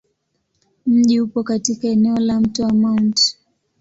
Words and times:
Mji 0.85 1.21
upo 1.21 1.43
katika 1.43 1.87
eneo 1.87 2.15
la 2.17 2.39
Mto 2.41 2.63
wa 2.63 2.71
Mt. 2.73 3.37